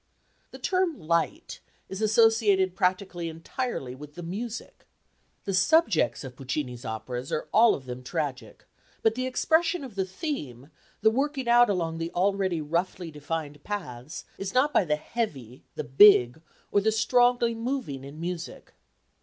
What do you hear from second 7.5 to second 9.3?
all of them tragic, but the